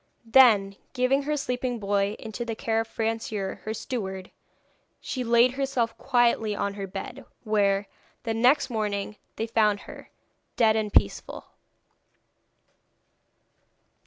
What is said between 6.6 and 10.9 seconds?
her bed, where, the next morning, they found her dead